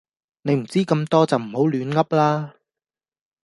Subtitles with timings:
[0.41, 2.55] 你唔知咁多就唔好亂嗡啦